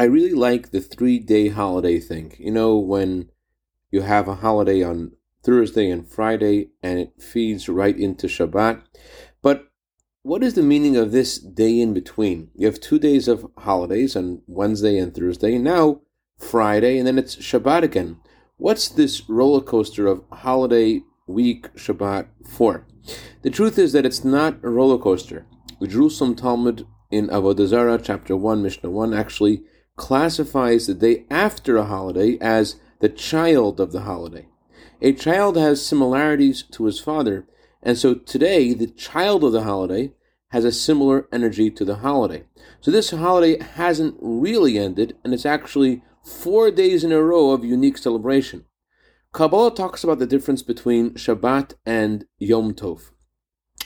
[0.00, 2.34] I really like the three day holiday thing.
[2.38, 3.28] You know, when
[3.90, 8.80] you have a holiday on Thursday and Friday and it feeds right into Shabbat.
[9.42, 9.68] But
[10.22, 12.48] what is the meaning of this day in between?
[12.54, 16.00] You have two days of holidays on Wednesday and Thursday, and now
[16.38, 18.16] Friday, and then it's Shabbat again.
[18.56, 22.86] What's this roller coaster of holiday week Shabbat for?
[23.42, 25.44] The truth is that it's not a roller coaster.
[25.78, 29.62] The Jerusalem Talmud in Avodah Zarah, chapter 1, Mishnah 1, actually
[30.00, 34.48] classifies the day after a holiday as the child of the holiday.
[35.02, 37.46] A child has similarities to his father,
[37.82, 40.14] and so today the child of the holiday
[40.52, 42.44] has a similar energy to the holiday.
[42.80, 47.62] So this holiday hasn't really ended, and it's actually four days in a row of
[47.62, 48.64] unique celebration.
[49.34, 53.10] Kabbalah talks about the difference between Shabbat and Yom Tov.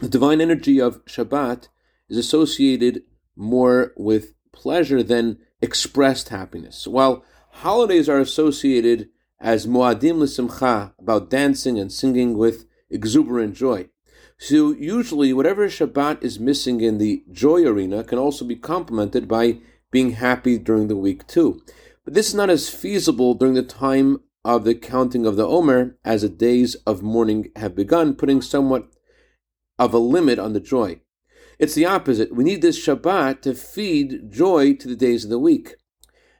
[0.00, 1.68] The divine energy of Shabbat
[2.08, 3.02] is associated
[3.36, 6.86] more with pleasure than expressed happiness.
[6.86, 9.08] While holidays are associated
[9.40, 13.88] as Moadim l'Simcha, about dancing and singing with exuberant joy.
[14.36, 19.58] So usually whatever Shabbat is missing in the joy arena can also be complemented by
[19.90, 21.62] being happy during the week too.
[22.04, 25.96] But this is not as feasible during the time of the counting of the Omer
[26.04, 28.88] as the days of mourning have begun, putting somewhat
[29.78, 31.00] of a limit on the joy.
[31.58, 32.32] It's the opposite.
[32.32, 35.74] We need this Shabbat to feed joy to the days of the week.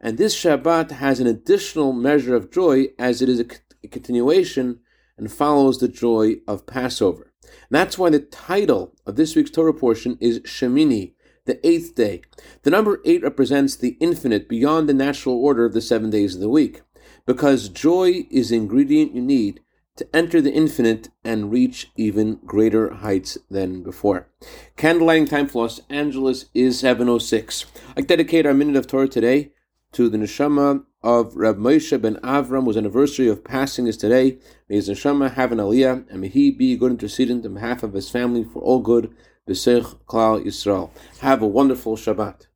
[0.00, 3.46] And this Shabbat has an additional measure of joy as it is a,
[3.84, 4.80] a continuation
[5.18, 7.30] and follows the joy of Passover.
[7.42, 11.12] And that's why the title of this week's Torah portion is Shemini,
[11.44, 12.22] the eighth day.
[12.62, 16.40] The number eight represents the infinite beyond the natural order of the seven days of
[16.40, 16.80] the week.
[17.26, 19.60] Because joy is the ingredient you need
[19.96, 24.28] to enter the infinite and reach even greater heights than before.
[24.76, 27.66] Candlelighting time for Los Angeles is 706.
[27.96, 29.52] I dedicate our minute of Torah today
[29.92, 34.38] to the neshama of Reb Moshe ben Avram, whose anniversary of passing is today.
[34.68, 37.82] May his neshama have an aliyah, and may he be a good intercedent on behalf
[37.82, 39.14] of his family for all good.
[39.48, 40.90] B'seich Klal Yisrael.
[41.20, 42.46] Have a wonderful Shabbat.